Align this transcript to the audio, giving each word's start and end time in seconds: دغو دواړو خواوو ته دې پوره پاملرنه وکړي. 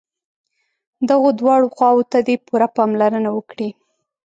دغو 1.09 1.29
دواړو 1.39 1.67
خواوو 1.75 2.09
ته 2.11 2.17
دې 2.27 2.35
پوره 2.45 2.67
پاملرنه 2.75 3.29
وکړي. 3.33 3.69